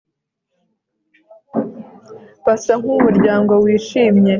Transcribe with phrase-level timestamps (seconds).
[2.45, 4.29] Basa nkumuryango wishimye